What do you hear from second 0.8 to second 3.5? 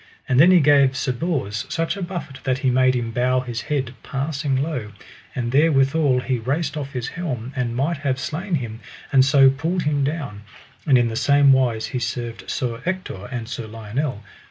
Sir Bors such a buffet that he made him bow